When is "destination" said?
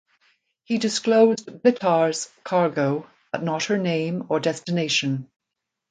4.39-5.29